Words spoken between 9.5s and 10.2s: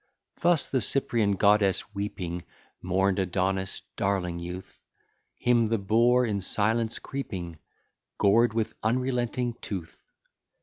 tooth.